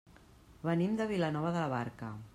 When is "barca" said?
1.79-2.15